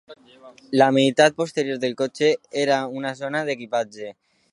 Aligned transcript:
La 0.81 0.85
meitat 0.95 1.35
posterior 1.41 1.77
del 1.83 1.93
cotxe 2.01 2.31
era 2.63 2.79
una 3.01 3.13
zona 3.21 3.43
d'equipatge. 3.51 4.11